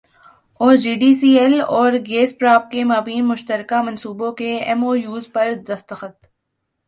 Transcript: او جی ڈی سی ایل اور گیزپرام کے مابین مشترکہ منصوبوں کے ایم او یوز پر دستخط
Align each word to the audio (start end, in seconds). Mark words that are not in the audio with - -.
او 0.59 0.67
جی 0.81 0.93
ڈی 1.01 1.11
سی 1.19 1.29
ایل 1.39 1.55
اور 1.75 1.91
گیزپرام 2.07 2.61
کے 2.71 2.83
مابین 2.91 3.23
مشترکہ 3.27 3.81
منصوبوں 3.85 4.31
کے 4.39 4.49
ایم 4.67 4.81
او 4.85 4.95
یوز 4.95 5.25
پر 5.33 5.47
دستخط 5.67 6.17